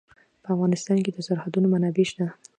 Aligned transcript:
په 0.43 0.47
افغانستان 0.55 0.97
کې 1.05 1.11
د 1.13 1.17
سرحدونه 1.27 1.67
منابع 1.73 2.05
شته. 2.09 2.25